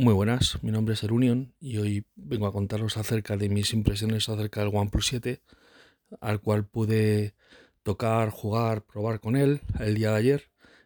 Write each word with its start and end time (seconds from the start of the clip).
Muy 0.00 0.14
buenas, 0.14 0.62
mi 0.62 0.70
nombre 0.70 0.94
es 0.94 1.02
Erunion 1.02 1.52
y 1.58 1.78
hoy 1.78 2.04
vengo 2.14 2.46
a 2.46 2.52
contaros 2.52 2.96
acerca 2.96 3.36
de 3.36 3.48
mis 3.48 3.72
impresiones 3.72 4.28
acerca 4.28 4.60
del 4.60 4.70
OnePlus 4.72 5.08
7, 5.08 5.42
al 6.20 6.40
cual 6.40 6.64
pude 6.64 7.34
tocar, 7.82 8.30
jugar, 8.30 8.82
probar 8.82 9.18
con 9.18 9.34
él 9.34 9.60
el 9.80 9.96
día 9.96 10.12
de 10.12 10.16
ayer 10.18 10.42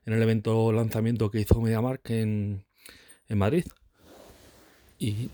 en 0.07 0.15
el 0.15 0.23
evento 0.23 0.73
lanzamiento 0.73 1.31
que 1.31 1.41
hizo 1.41 1.61
MediaMark 1.61 2.09
en, 2.09 2.65
en 3.29 3.37
Madrid. 3.37 3.67
Y, 4.99 5.29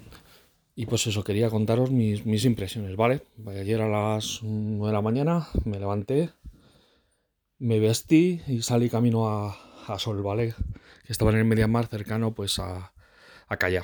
y, 0.75 0.87
pues 0.87 1.07
eso, 1.07 1.23
quería 1.23 1.49
contaros 1.49 1.93
mis, 1.93 2.27
mis 2.27 2.45
impresiones, 2.47 2.97
¿vale? 2.97 3.21
Ayer 3.47 3.81
a 3.81 3.89
las 3.89 4.41
9 4.43 4.89
de 4.89 4.93
la 4.93 5.03
mañana 5.03 5.47
me 5.65 5.79
levanté, 5.79 6.31
me 7.61 7.79
vestí 7.79 8.43
y 8.49 8.61
salí 8.63 8.91
camino 8.91 9.29
a, 9.29 9.57
a 9.87 10.01
Sol, 10.01 10.21
¿vale? 10.21 10.57
Que 11.07 11.13
estaba 11.13 11.31
en 11.31 11.37
el 11.37 11.45
MediaMark 11.45 11.89
cercano 11.89 12.35
pues 12.35 12.59
a 12.59 12.93
a. 13.49 13.83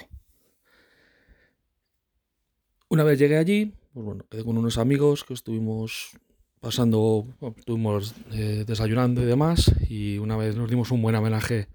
Una 2.88 3.02
vez 3.02 3.18
llegué 3.18 3.38
allí, 3.38 3.74
pues 3.92 4.06
bueno, 4.06 4.24
quedé 4.30 4.44
con 4.44 4.58
unos 4.58 4.78
amigos 4.78 5.24
que 5.24 5.34
estuvimos 5.34 6.16
pasando, 6.60 7.26
estuvimos 7.56 8.14
eh, 8.32 8.64
desayunando 8.66 9.22
y 9.22 9.26
demás, 9.26 9.72
y 9.88 10.18
una 10.18 10.36
vez 10.36 10.56
nos 10.56 10.70
dimos 10.70 10.90
un 10.90 11.02
buen 11.02 11.14
homenaje 11.14 11.68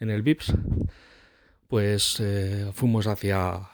en 0.00 0.10
el 0.10 0.22
VIPS, 0.22 0.54
pues 1.68 2.18
eh, 2.20 2.70
fuimos 2.72 3.06
hacia, 3.06 3.68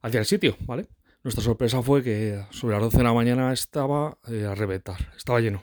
hacia 0.00 0.20
el 0.20 0.26
sitio, 0.26 0.56
¿vale? 0.60 0.88
Nuestra 1.22 1.44
sorpresa 1.44 1.82
fue 1.82 2.02
que 2.02 2.44
sobre 2.50 2.74
las 2.74 2.82
12 2.82 2.98
de 2.98 3.04
la 3.04 3.12
mañana 3.12 3.52
estaba 3.52 4.18
eh, 4.28 4.44
a 4.44 4.54
reventar, 4.54 5.12
estaba 5.16 5.40
lleno. 5.40 5.62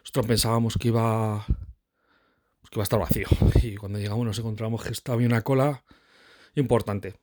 Nosotros 0.00 0.26
pensábamos 0.26 0.78
que 0.78 0.88
iba, 0.88 1.44
que 1.46 2.74
iba 2.74 2.82
a 2.82 2.84
estar 2.84 3.00
vacío, 3.00 3.26
y 3.62 3.76
cuando 3.76 3.98
llegamos 3.98 4.24
nos 4.24 4.38
encontramos 4.38 4.84
que 4.84 4.92
estaba 4.92 5.18
una 5.18 5.42
cola 5.42 5.82
importante. 6.54 7.14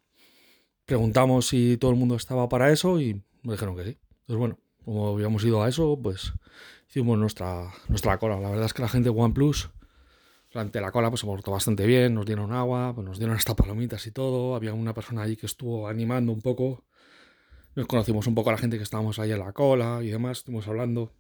Preguntamos 0.86 1.48
si 1.48 1.78
todo 1.78 1.92
el 1.92 1.98
mundo 1.98 2.16
estaba 2.16 2.48
para 2.48 2.72
eso 2.72 3.00
y 3.00 3.24
me 3.44 3.54
dijeron 3.54 3.76
que 3.76 3.84
sí. 3.84 3.98
Entonces, 4.22 4.38
bueno, 4.38 4.60
como 4.84 5.10
habíamos 5.10 5.44
ido 5.44 5.64
a 5.64 5.70
eso, 5.70 6.00
pues 6.02 6.34
hicimos 6.88 7.18
nuestra, 7.18 7.72
nuestra 7.88 8.18
cola. 8.18 8.40
La 8.40 8.50
verdad 8.50 8.66
es 8.66 8.74
que 8.74 8.82
la 8.82 8.88
gente 8.88 9.10
de 9.10 9.20
OnePlus, 9.20 9.70
durante 10.54 10.80
la 10.80 10.92
cola, 10.92 11.10
pues 11.10 11.22
se 11.22 11.28
portó 11.28 11.52
bastante 11.52 11.86
bien, 11.86 12.14
nos 12.14 12.26
dieron 12.26 12.54
agua, 12.54 12.94
pues 12.94 13.06
nos 13.06 13.18
dieron 13.18 13.36
hasta 13.36 13.56
palomitas 13.56 14.06
y 14.08 14.12
todo. 14.12 14.56
Había 14.56 14.74
una 14.74 14.94
persona 14.94 15.24
allí 15.24 15.36
que 15.36 15.48
estuvo 15.48 15.88
animando 15.88 16.32
un 16.32 16.42
poco. 16.42 16.86
Nos 17.76 17.88
conocimos 17.88 18.28
un 18.28 18.36
poco 18.36 18.52
a 18.52 18.54
la 18.54 18.60
gente 18.60 18.78
que 18.78 18.84
estábamos 18.84 19.20
ahí 19.20 19.32
en 19.32 19.40
la 19.40 19.52
cola 19.52 20.00
y 20.02 20.08
demás, 20.08 20.38
estuvimos 20.38 20.68
hablando. 20.68 21.12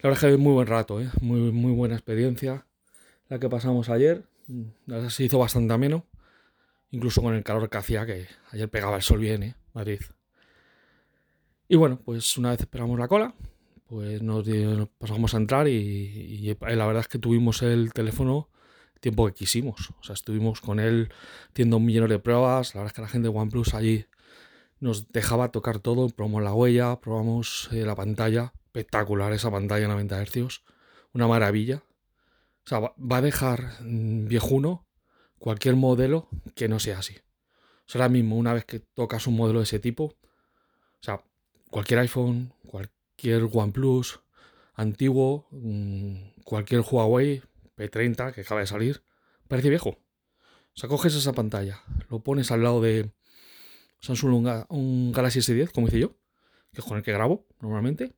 La 0.00 0.08
verdad 0.08 0.24
es 0.24 0.36
que 0.36 0.38
muy 0.38 0.52
buen 0.52 0.66
rato, 0.66 1.00
¿eh? 1.00 1.10
muy, 1.20 1.52
muy 1.52 1.72
buena 1.72 1.96
experiencia 1.96 2.66
la 3.28 3.38
que 3.38 3.48
pasamos 3.48 3.90
ayer. 3.90 4.24
La 4.86 4.96
verdad 4.96 5.10
se 5.10 5.24
hizo 5.24 5.38
bastante 5.38 5.74
ameno 5.74 6.06
incluso 6.90 7.22
con 7.22 7.34
el 7.34 7.44
calor 7.44 7.68
que 7.68 7.78
hacía, 7.78 8.06
que 8.06 8.26
ayer 8.50 8.68
pegaba 8.68 8.96
el 8.96 9.02
sol 9.02 9.18
bien, 9.18 9.42
¿eh? 9.42 9.54
Madrid. 9.74 10.00
Y 11.68 11.76
bueno, 11.76 12.00
pues 12.02 12.36
una 12.38 12.50
vez 12.50 12.60
esperamos 12.60 12.98
la 12.98 13.08
cola, 13.08 13.34
pues 13.86 14.22
nos, 14.22 14.46
pasamos 14.98 15.34
a 15.34 15.36
entrar 15.36 15.68
y, 15.68 16.56
la 16.60 16.86
verdad 16.86 17.00
es 17.00 17.08
que 17.08 17.18
tuvimos 17.18 17.62
el 17.62 17.92
teléfono 17.92 18.50
el 18.94 19.00
tiempo 19.00 19.26
que 19.26 19.34
quisimos. 19.34 19.90
O 20.00 20.02
sea, 20.02 20.14
estuvimos 20.14 20.60
con 20.60 20.80
él 20.80 21.12
haciendo 21.50 21.76
un 21.76 21.84
millón 21.84 22.08
de 22.08 22.18
pruebas. 22.18 22.74
La 22.74 22.80
verdad 22.80 22.92
es 22.92 22.96
que 22.96 23.02
la 23.02 23.08
gente 23.08 23.28
de 23.28 23.36
OnePlus 23.36 23.74
allí 23.74 24.06
nos 24.80 25.12
dejaba 25.12 25.52
tocar 25.52 25.78
todo. 25.78 26.08
Probamos 26.08 26.42
la 26.42 26.52
huella, 26.52 26.98
probamos 27.00 27.68
eh, 27.72 27.84
la 27.84 27.94
pantalla. 27.94 28.52
Espectacular 28.66 29.32
esa 29.32 29.50
pantalla 29.50 29.88
90 29.88 30.24
Hz. 30.24 30.62
Una 31.12 31.28
maravilla. 31.28 31.82
O 32.64 32.68
sea, 32.68 32.80
va 32.80 33.16
a 33.18 33.22
dejar 33.22 33.74
mm, 33.82 34.26
viejuno 34.26 34.87
cualquier 35.38 35.76
modelo 35.76 36.28
que 36.54 36.68
no 36.68 36.78
sea 36.78 36.98
así. 36.98 37.14
O 37.14 37.90
sea, 37.90 38.02
ahora 38.02 38.08
mismo, 38.10 38.36
una 38.36 38.52
vez 38.52 38.64
que 38.64 38.80
tocas 38.80 39.26
un 39.26 39.36
modelo 39.36 39.60
de 39.60 39.64
ese 39.64 39.78
tipo, 39.78 40.04
o 40.04 41.02
sea, 41.02 41.22
cualquier 41.70 42.00
iPhone, 42.00 42.52
cualquier 42.66 43.48
OnePlus 43.50 44.20
antiguo, 44.74 45.46
mm, 45.50 46.42
cualquier 46.44 46.82
Huawei 46.82 47.42
P30 47.76 48.32
que 48.32 48.42
acaba 48.42 48.60
de 48.60 48.66
salir, 48.66 49.02
parece 49.48 49.70
viejo. 49.70 49.90
O 49.90 50.80
sea, 50.80 50.88
coges 50.88 51.14
esa 51.14 51.32
pantalla, 51.32 51.82
lo 52.10 52.20
pones 52.20 52.50
al 52.52 52.62
lado 52.62 52.80
de 52.80 53.10
Samsung 54.00 54.66
un 54.68 55.12
Galaxy 55.12 55.40
S10, 55.40 55.72
como 55.72 55.88
hice 55.88 55.98
yo, 55.98 56.16
que 56.72 56.80
es 56.80 56.84
con 56.84 56.96
el 56.96 57.02
que 57.02 57.12
grabo 57.12 57.46
normalmente, 57.60 58.14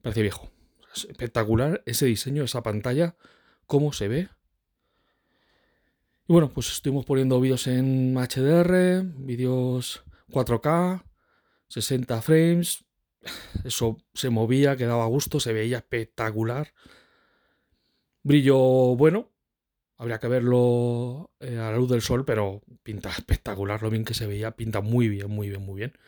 parece 0.00 0.22
viejo. 0.22 0.50
Es 0.94 1.04
espectacular 1.04 1.82
ese 1.86 2.06
diseño, 2.06 2.42
esa 2.42 2.62
pantalla, 2.62 3.16
cómo 3.66 3.92
se 3.92 4.08
ve, 4.08 4.28
bueno, 6.32 6.48
pues 6.48 6.72
estuvimos 6.72 7.04
poniendo 7.04 7.38
vídeos 7.42 7.66
en 7.66 8.14
HDR, 8.14 9.02
vídeos 9.18 10.02
4K, 10.30 11.04
60 11.68 12.22
frames. 12.22 12.86
Eso 13.64 13.98
se 14.14 14.30
movía, 14.30 14.78
quedaba 14.78 15.04
a 15.04 15.08
gusto, 15.08 15.40
se 15.40 15.52
veía 15.52 15.76
espectacular. 15.76 16.72
Brillo 18.22 18.56
bueno, 18.96 19.30
habría 19.98 20.20
que 20.20 20.28
verlo 20.28 21.30
eh, 21.38 21.58
a 21.58 21.70
la 21.70 21.76
luz 21.76 21.90
del 21.90 22.00
sol, 22.00 22.24
pero 22.24 22.62
pinta 22.82 23.10
espectacular 23.10 23.82
lo 23.82 23.90
bien 23.90 24.06
que 24.06 24.14
se 24.14 24.26
veía, 24.26 24.56
pinta 24.56 24.80
muy 24.80 25.10
bien, 25.10 25.30
muy 25.30 25.50
bien, 25.50 25.60
muy 25.60 25.80
bien. 25.80 25.98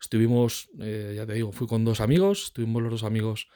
Estuvimos, 0.00 0.70
eh, 0.78 1.14
ya 1.16 1.26
te 1.26 1.32
digo, 1.32 1.50
fui 1.50 1.66
con 1.66 1.84
dos 1.84 2.00
amigos, 2.00 2.44
estuvimos 2.44 2.82
los 2.84 2.92
dos 2.92 3.02
amigos 3.02 3.48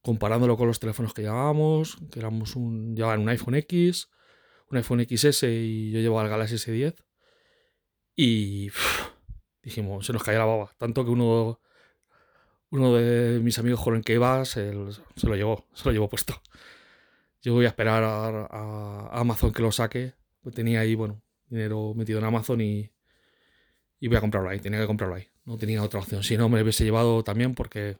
comparándolo 0.00 0.56
con 0.56 0.66
los 0.66 0.80
teléfonos 0.80 1.14
que 1.14 1.22
llevábamos, 1.22 1.98
que 2.10 2.18
éramos 2.18 2.56
un, 2.56 2.96
llevaban 2.96 3.20
un 3.20 3.28
iPhone 3.28 3.54
X, 3.54 4.08
un 4.72 4.78
iPhone 4.78 5.06
XS 5.06 5.44
y 5.44 5.90
yo 5.90 6.00
llevo 6.00 6.18
al 6.18 6.28
Galaxy 6.28 6.56
S10. 6.56 6.94
Y 8.16 8.70
dijimos, 9.62 10.06
se 10.06 10.12
nos 10.12 10.22
caía 10.22 10.38
la 10.38 10.46
baba. 10.46 10.70
Tanto 10.78 11.04
que 11.04 11.10
uno, 11.10 11.60
uno 12.70 12.94
de 12.94 13.40
mis 13.40 13.58
amigos 13.58 13.82
con 13.82 13.96
el 13.96 14.02
que 14.02 14.14
iba 14.14 14.44
se, 14.44 14.72
lo 14.72 15.36
llevó, 15.36 15.66
se 15.74 15.84
lo 15.84 15.92
llevó 15.92 16.08
puesto. 16.08 16.40
Yo 17.42 17.54
voy 17.54 17.66
a 17.66 17.68
esperar 17.68 18.02
a, 18.04 19.08
Amazon 19.12 19.52
que 19.52 19.62
lo 19.62 19.72
saque. 19.72 20.14
Pues 20.40 20.54
tenía 20.54 20.80
ahí, 20.80 20.94
bueno, 20.94 21.22
dinero 21.48 21.92
metido 21.94 22.18
en 22.18 22.24
Amazon 22.24 22.60
y, 22.60 22.90
y 24.00 24.08
voy 24.08 24.16
a 24.16 24.20
comprarlo 24.20 24.48
ahí. 24.48 24.58
Tenía 24.58 24.80
que 24.80 24.86
comprarlo 24.86 25.16
ahí. 25.16 25.28
No 25.44 25.58
tenía 25.58 25.82
otra 25.82 26.00
opción. 26.00 26.22
Si 26.22 26.36
no, 26.36 26.48
me 26.48 26.56
lo 26.56 26.62
hubiese 26.62 26.84
llevado 26.84 27.22
también 27.24 27.54
porque 27.54 27.98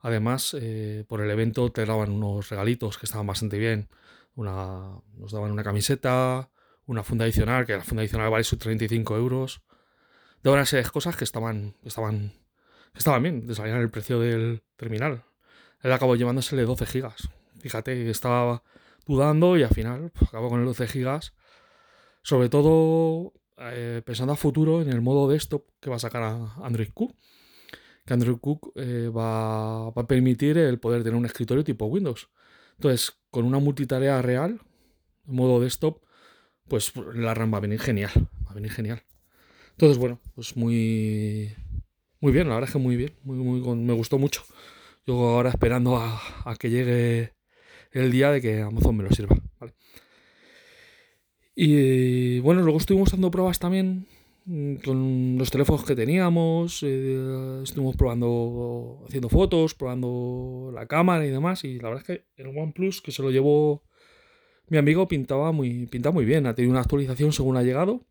además 0.00 0.56
eh, 0.58 1.04
por 1.06 1.20
el 1.20 1.30
evento 1.30 1.70
te 1.70 1.84
daban 1.84 2.10
unos 2.10 2.48
regalitos 2.48 2.98
que 2.98 3.06
estaban 3.06 3.26
bastante 3.26 3.58
bien 3.58 3.88
una, 4.38 5.00
nos 5.16 5.32
daban 5.32 5.50
una 5.50 5.64
camiseta, 5.64 6.48
una 6.86 7.02
funda 7.02 7.24
adicional, 7.24 7.66
que 7.66 7.72
la 7.72 7.82
funda 7.82 8.02
adicional 8.02 8.30
vale 8.30 8.44
sus 8.44 8.58
35 8.58 9.16
euros. 9.16 9.62
De 10.44 10.50
una 10.50 10.64
serie 10.64 10.84
de 10.84 10.90
cosas 10.90 11.16
que 11.16 11.24
estaban, 11.24 11.74
estaban, 11.82 12.32
estaban 12.94 13.20
bien, 13.20 13.52
salían 13.52 13.80
el 13.80 13.90
precio 13.90 14.20
del 14.20 14.62
terminal. 14.76 15.24
Él 15.82 15.92
acabó 15.92 16.14
llevándosele 16.14 16.62
12 16.62 16.86
gigas. 16.86 17.28
Fíjate, 17.58 18.08
estaba 18.08 18.62
dudando 19.06 19.56
y 19.56 19.64
al 19.64 19.70
final 19.70 20.12
pues, 20.16 20.28
acabó 20.28 20.48
con 20.50 20.60
el 20.60 20.66
12 20.66 20.86
gigas. 20.86 21.34
Sobre 22.22 22.48
todo 22.48 23.32
eh, 23.58 24.02
pensando 24.04 24.34
a 24.34 24.36
futuro 24.36 24.82
en 24.82 24.88
el 24.90 25.00
modo 25.00 25.28
desktop 25.28 25.64
que 25.80 25.90
va 25.90 25.96
a 25.96 26.00
sacar 26.00 26.22
a 26.22 26.54
Android 26.62 26.90
Q. 26.94 27.12
Que 28.06 28.14
Android 28.14 28.36
Q 28.36 28.72
eh, 28.76 29.10
va, 29.14 29.90
va, 29.90 30.02
a 30.02 30.06
permitir 30.06 30.58
el 30.58 30.78
poder 30.78 31.02
tener 31.02 31.18
un 31.18 31.26
escritorio 31.26 31.64
tipo 31.64 31.86
Windows. 31.86 32.28
Entonces, 32.76 33.17
con 33.30 33.44
una 33.44 33.58
multitarea 33.58 34.20
real, 34.22 34.60
modo 35.24 35.60
desktop, 35.60 36.02
pues 36.68 36.92
la 37.14 37.34
RAM 37.34 37.52
va 37.52 37.58
a 37.58 37.62
venir 37.62 37.80
genial. 37.80 38.10
Va 38.46 38.50
a 38.50 38.54
venir 38.54 38.70
genial. 38.70 39.02
Entonces, 39.70 39.98
bueno, 39.98 40.20
pues 40.34 40.56
muy, 40.56 41.54
muy 42.20 42.32
bien, 42.32 42.48
la 42.48 42.54
verdad 42.54 42.68
es 42.68 42.72
que 42.72 42.78
muy 42.78 42.96
bien. 42.96 43.12
Muy, 43.22 43.36
muy, 43.36 43.76
me 43.76 43.92
gustó 43.92 44.18
mucho. 44.18 44.42
Yo 45.06 45.14
ahora 45.28 45.50
esperando 45.50 45.96
a, 45.96 46.20
que 46.58 46.70
llegue 46.70 47.32
el 47.92 48.10
día 48.10 48.30
de 48.30 48.40
que 48.40 48.60
Amazon 48.60 48.96
me 48.96 49.04
lo 49.04 49.10
sirva. 49.10 49.36
Y 51.54 52.38
bueno, 52.40 52.62
luego 52.62 52.78
estuvimos 52.78 53.10
dando 53.10 53.30
pruebas 53.30 53.58
también 53.58 54.06
con 54.82 55.36
los 55.36 55.50
teléfonos 55.50 55.84
que 55.84 55.94
teníamos, 55.94 56.82
eh, 56.82 57.60
estuvimos 57.62 57.96
probando, 57.96 59.04
haciendo 59.06 59.28
fotos, 59.28 59.74
probando 59.74 60.70
la 60.72 60.86
cámara 60.86 61.26
y 61.26 61.30
demás, 61.30 61.64
y 61.64 61.78
la 61.78 61.90
verdad 61.90 62.04
es 62.08 62.18
que 62.18 62.42
el 62.42 62.56
OnePlus, 62.56 63.02
que 63.02 63.12
se 63.12 63.22
lo 63.22 63.30
llevó 63.30 63.82
mi 64.68 64.78
amigo, 64.78 65.06
pintaba 65.06 65.52
muy, 65.52 65.86
pinta 65.86 66.10
muy 66.10 66.24
bien, 66.24 66.46
ha 66.46 66.54
tenido 66.54 66.72
una 66.72 66.80
actualización 66.80 67.32
según 67.32 67.58
ha 67.58 67.62
llegado, 67.62 68.06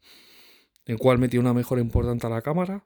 en 0.86 0.94
el 0.94 1.00
cual 1.00 1.18
metí 1.18 1.40
una 1.40 1.54
mejora 1.54 1.82
importante 1.82 2.28
a 2.28 2.30
la 2.30 2.42
cámara. 2.44 2.86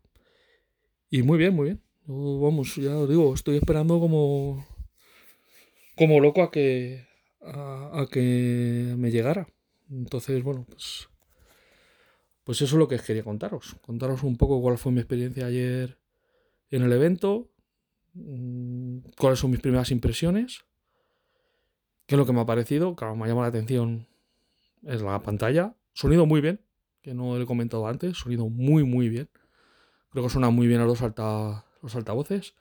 Y 1.10 1.24
muy 1.24 1.38
bien, 1.38 1.54
muy 1.54 1.66
bien. 1.66 1.82
vamos, 2.06 2.76
ya 2.78 2.98
os 2.98 3.10
digo, 3.10 3.34
estoy 3.34 3.58
esperando 3.58 4.00
como, 4.00 4.66
como 5.98 6.22
loco 6.22 6.42
a 6.42 6.52
que, 6.52 7.06
a, 7.42 8.06
que 8.10 8.96
me 8.98 9.12
llegara. 9.12 9.48
Entonces, 9.90 10.42
bueno, 10.42 10.66
pues, 10.70 11.10
pues 12.44 12.62
eso 12.62 12.76
es 12.76 12.80
lo 12.80 12.88
que 12.88 13.00
quería 13.00 13.24
contaros. 13.24 13.76
Contaros 13.82 14.24
un 14.24 14.36
poco 14.36 14.62
cuál 14.62 14.78
fue 14.78 14.92
mi 14.92 15.00
experiencia 15.00 15.46
ayer 15.46 15.98
en 16.70 16.84
el 16.84 16.92
evento, 16.92 17.52
mm, 18.14 19.00
cuáles 19.18 19.40
son 19.40 19.52
mis 19.52 19.60
primeras 19.60 19.92
impresiones, 19.92 20.66
qué 22.06 22.16
es 22.16 22.20
lo 22.20 22.26
que 22.26 22.34
me 22.34 22.42
ha 22.42 22.46
parecido. 22.46 22.96
Claro, 22.96 23.16
me 23.16 23.26
ha 23.26 23.28
llamado 23.28 23.44
la 23.44 23.50
atención 23.50 24.08
es 24.84 25.02
la 25.02 25.22
pantalla. 25.22 25.76
Sonido 25.94 26.26
muy 26.26 26.42
bien, 26.42 26.62
que 27.02 27.14
no 27.14 27.36
lo 27.36 27.44
he 27.44 27.46
comentado 27.46 27.88
antes. 27.88 28.18
Sonido 28.18 28.50
muy, 28.50 28.84
muy 28.84 29.10
bien. 29.10 29.30
Creo 30.10 30.24
que 30.24 30.30
suena 30.30 30.50
muy 30.50 30.68
bien 30.68 30.82
a 30.82 30.86
los, 30.86 31.02
alta, 31.02 31.66
los 31.82 31.96
altavoces. 31.96 32.56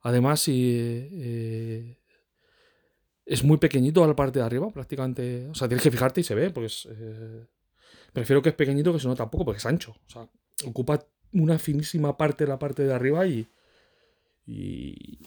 Además, 0.00 0.44
eh, 0.48 1.98
es 3.24 3.44
muy 3.44 3.58
pequeñito 3.58 4.02
a 4.02 4.08
la 4.08 4.16
parte 4.16 4.40
de 4.40 4.44
arriba, 4.44 4.70
prácticamente. 4.70 5.48
O 5.48 5.54
sea, 5.54 5.68
tienes 5.68 5.82
que 5.82 5.90
fijarte 5.90 6.22
y 6.22 6.24
se 6.24 6.34
ve, 6.34 6.50
pues. 6.50 6.88
Prefiero 8.12 8.42
que 8.42 8.50
es 8.50 8.54
pequeño 8.54 8.92
que 8.92 9.00
se 9.00 9.08
nota 9.08 9.30
poco, 9.30 9.44
porque 9.46 9.58
es 9.58 9.66
ancho. 9.66 9.92
O 10.06 10.10
sea, 10.10 10.28
ocupa 10.66 11.06
una 11.32 11.58
finísima 11.58 12.16
parte 12.16 12.44
de 12.44 12.48
la 12.48 12.58
parte 12.58 12.84
de 12.84 12.92
arriba 12.92 13.26
y. 13.26 13.48
y 14.46 15.18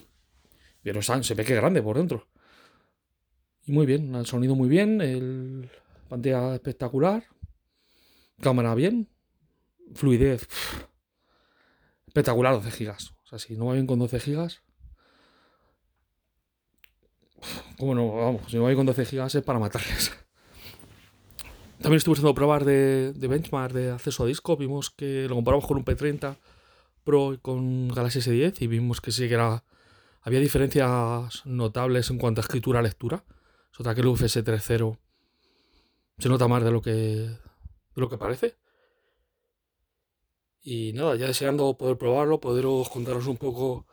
pero 0.82 1.02
se 1.02 1.34
ve 1.34 1.44
que 1.44 1.54
es 1.54 1.60
grande 1.60 1.82
por 1.82 1.98
dentro. 1.98 2.28
Y 3.66 3.72
muy 3.72 3.88
bien, 3.88 4.14
el 4.14 4.28
sonido 4.28 4.56
muy 4.56 4.70
bien, 4.70 5.02
el, 5.02 5.70
pantalla 6.08 6.54
espectacular, 6.54 7.24
cámara 8.40 8.76
bien, 8.76 9.10
fluidez 9.96 10.48
espectacular 12.16 12.54
12 12.54 12.72
gigas. 12.72 13.14
O 13.26 13.28
sea, 13.28 13.40
si 13.40 13.58
no 13.58 13.66
va 13.66 13.74
bien 13.74 13.88
con 13.88 14.00
12 14.00 14.20
gigas, 14.22 14.62
¿cómo 17.78 17.94
no? 17.94 18.14
Vamos, 18.14 18.50
si 18.50 18.56
no 18.56 18.64
va 18.64 18.70
bien 18.70 18.78
con 18.78 18.86
12 18.86 19.06
gigas 19.06 19.36
es 19.36 19.44
para 19.44 19.60
matarles. 19.60 20.14
También 21.86 21.98
estuve 21.98 22.14
haciendo 22.14 22.34
pruebas 22.34 22.66
de, 22.66 23.14
benchmark 23.16 23.72
de 23.72 23.92
acceso 23.92 24.24
a 24.24 24.26
disco. 24.26 24.58
Vimos 24.58 24.90
que 24.90 25.28
lo 25.30 25.36
comparamos 25.36 25.68
con 25.68 25.78
un 25.78 25.86
P30 25.86 26.36
Pro 27.04 27.36
y 27.36 27.38
con 27.38 27.90
Galaxy 27.90 28.22
S10 28.22 28.60
y 28.62 28.66
vimos 28.66 29.02
que 29.02 29.12
sí 29.12 29.30
que 29.30 29.36
había 29.36 30.40
diferencias 30.40 31.46
notables 31.46 32.10
en 32.10 32.18
cuanto 32.18 32.42
a 32.42 32.42
escritura-lectura. 32.42 33.24
Sobre 33.70 33.94
que 33.94 34.02
el 34.02 34.08
UFS 34.08 34.44
3.0 34.44 34.98
se 36.18 36.28
nota 36.28 36.48
más 36.48 36.64
de 36.64 36.72
lo 36.72 36.82
que, 36.82 36.92
de 36.92 37.38
lo 37.94 38.10
que 38.10 38.18
parece. 38.18 38.56
Y 40.64 40.92
nada, 40.94 41.16
ya 41.18 41.28
deseando 41.28 41.78
poder 41.78 42.00
probarlo, 42.00 42.40
poderos 42.40 42.90
contaros 42.90 43.28
un 43.28 43.38
poco 43.38 43.86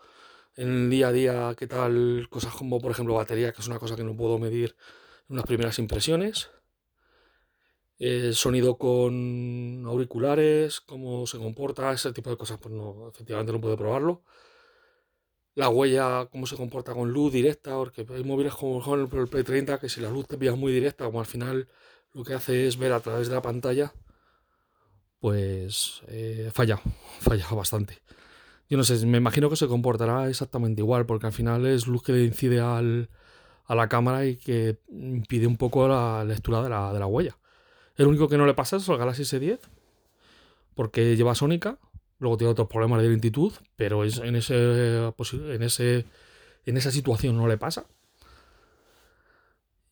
en 0.56 0.68
el 0.68 0.90
día 0.90 1.08
a 1.08 1.12
día 1.12 1.54
qué 1.58 1.66
tal 1.66 2.26
cosas 2.30 2.54
como 2.54 2.80
por 2.80 2.92
ejemplo 2.92 3.12
batería, 3.12 3.52
que 3.52 3.60
es 3.60 3.66
una 3.66 3.78
cosa 3.78 3.96
que 3.96 4.04
no 4.04 4.16
puedo 4.16 4.38
medir 4.38 4.76
en 5.28 5.34
unas 5.34 5.44
primeras 5.44 5.78
impresiones. 5.78 6.48
El 7.98 8.34
sonido 8.34 8.76
con 8.78 9.84
auriculares, 9.86 10.80
cómo 10.80 11.26
se 11.26 11.38
comporta, 11.38 11.92
ese 11.92 12.12
tipo 12.12 12.30
de 12.30 12.36
cosas, 12.36 12.58
pues 12.60 12.74
no, 12.74 13.08
efectivamente 13.08 13.52
no 13.52 13.60
puedo 13.60 13.76
probarlo. 13.76 14.22
La 15.54 15.68
huella, 15.68 16.28
cómo 16.30 16.46
se 16.46 16.56
comporta 16.56 16.94
con 16.94 17.12
luz 17.12 17.32
directa, 17.32 17.76
porque 17.76 18.06
hay 18.08 18.24
móviles 18.24 18.54
como 18.54 18.94
el 18.94 19.08
P30 19.08 19.78
que 19.78 19.88
si 19.88 20.00
la 20.00 20.10
luz 20.10 20.26
te 20.26 20.38
pillas 20.38 20.56
muy 20.56 20.72
directa, 20.72 21.04
como 21.04 21.20
al 21.20 21.26
final 21.26 21.68
lo 22.12 22.24
que 22.24 22.34
hace 22.34 22.66
es 22.66 22.78
ver 22.78 22.92
a 22.92 23.00
través 23.00 23.28
de 23.28 23.34
la 23.34 23.42
pantalla, 23.42 23.92
pues 25.20 26.02
eh, 26.08 26.50
falla, 26.52 26.80
falla 27.20 27.46
bastante. 27.50 27.98
Yo 28.68 28.78
no 28.78 28.84
sé, 28.84 29.04
me 29.06 29.18
imagino 29.18 29.50
que 29.50 29.56
se 29.56 29.68
comportará 29.68 30.28
exactamente 30.28 30.80
igual, 30.80 31.06
porque 31.06 31.26
al 31.26 31.32
final 31.32 31.66
es 31.66 31.86
luz 31.86 32.02
que 32.02 32.24
incide 32.24 32.60
al, 32.60 33.10
a 33.66 33.74
la 33.74 33.88
cámara 33.88 34.26
y 34.26 34.36
que 34.36 34.78
impide 34.88 35.46
un 35.46 35.56
poco 35.56 35.86
la 35.88 36.24
lectura 36.24 36.62
de 36.62 36.70
la, 36.70 36.92
de 36.92 36.98
la 36.98 37.06
huella. 37.06 37.36
El 37.96 38.06
único 38.06 38.28
que 38.28 38.38
no 38.38 38.46
le 38.46 38.54
pasa 38.54 38.76
es 38.76 38.88
el 38.88 38.96
Galaxy 38.96 39.22
S10, 39.22 39.58
porque 40.74 41.16
lleva 41.16 41.34
sónica, 41.34 41.78
luego 42.18 42.36
tiene 42.36 42.52
otros 42.52 42.68
problemas 42.68 43.02
de 43.02 43.08
lentitud, 43.08 43.52
pero 43.76 44.04
en, 44.04 44.36
ese, 44.36 45.04
en, 45.06 45.62
ese, 45.62 46.06
en 46.64 46.76
esa 46.76 46.90
situación 46.90 47.36
no 47.36 47.48
le 47.48 47.58
pasa. 47.58 47.86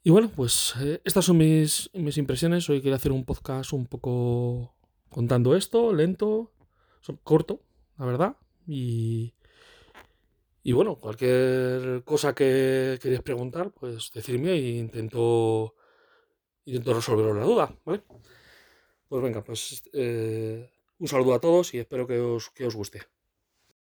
Y 0.02 0.10
bueno, 0.10 0.30
pues 0.34 0.74
eh, 0.80 1.02
estas 1.04 1.26
son 1.26 1.36
mis, 1.36 1.90
mis, 1.92 2.16
impresiones. 2.16 2.68
Hoy 2.70 2.80
quería 2.80 2.96
hacer 2.96 3.12
un 3.12 3.24
podcast 3.24 3.74
un 3.74 3.86
poco 3.86 4.74
contando 5.10 5.54
esto, 5.54 5.92
lento, 5.92 6.52
corto, 7.22 7.60
la 7.98 8.06
verdad. 8.06 8.36
Y, 8.66 9.34
y 10.62 10.72
bueno, 10.72 10.96
cualquier 10.96 12.02
cosa 12.04 12.34
que 12.34 12.98
queréis 13.02 13.20
preguntar, 13.20 13.72
pues 13.72 14.10
decirme 14.14 14.52
e 14.52 14.78
intento, 14.78 15.74
intento 16.64 16.94
resolver 16.94 17.34
la 17.34 17.44
duda, 17.44 17.74
¿vale? 17.84 18.02
Pues 19.08 19.22
venga, 19.22 19.42
pues 19.42 19.82
eh, 19.92 20.70
un 20.98 21.08
saludo 21.08 21.34
a 21.34 21.40
todos 21.40 21.74
y 21.74 21.78
espero 21.78 22.06
que 22.06 22.18
os, 22.20 22.50
que 22.50 22.66
os 22.66 22.74
guste. 22.74 23.00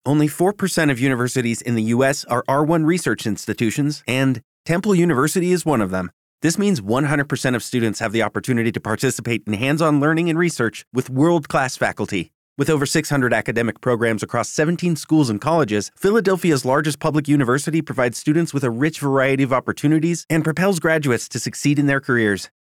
Only 0.05 0.27
4% 0.29 0.91
of 0.91 0.99
universities 0.99 1.63
in 1.63 1.77
the 1.77 1.95
US 1.95 2.25
are 2.25 2.43
R1 2.49 2.85
research 2.87 3.25
institutions 3.25 4.03
and 4.09 4.41
Temple 4.65 4.97
University 4.97 5.53
is 5.53 5.65
one 5.65 5.81
of 5.81 5.91
them. 5.91 6.11
This 6.41 6.59
means 6.59 6.81
100% 6.81 7.55
of 7.55 7.63
students 7.63 8.01
have 8.01 8.11
the 8.11 8.23
opportunity 8.23 8.73
to 8.73 8.81
participate 8.81 9.45
in 9.47 9.53
hands 9.53 9.81
on 9.81 10.01
learning 10.01 10.29
and 10.29 10.37
research 10.37 10.85
with 10.93 11.09
world 11.09 11.49
class 11.49 11.77
faculty. 11.77 12.33
With 12.59 12.69
over 12.69 12.85
600 12.85 13.33
academic 13.33 13.81
programs 13.81 14.25
across 14.25 14.49
17 14.49 14.97
schools 14.97 15.31
and 15.31 15.41
colleges, 15.41 15.93
Philadelphia's 15.97 16.65
largest 16.65 16.99
public 16.99 17.29
university 17.29 17.81
provides 17.81 18.19
students 18.19 18.53
with 18.53 18.65
a 18.65 18.71
rich 18.71 18.99
variety 18.99 19.45
of 19.45 19.53
opportunities 19.53 20.27
and 20.29 20.43
propels 20.43 20.81
graduates 20.81 21.29
to 21.29 21.39
succeed 21.39 21.79
in 21.79 21.87
their 21.87 22.01
careers. 22.01 22.51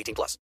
18 0.00 0.14
plus. 0.14 0.38